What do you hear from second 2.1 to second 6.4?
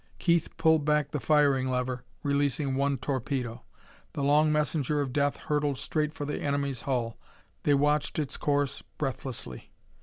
releasing one torpedo. The long messenger of death hurtled straight for